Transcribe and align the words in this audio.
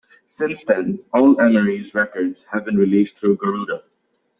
Since 0.25 0.63
then 0.63 0.97
all 1.13 1.39
Emery's 1.39 1.93
records 1.93 2.43
have 2.45 2.65
been 2.65 2.75
released 2.75 3.19
through 3.19 3.35
Garuda. 3.37 3.83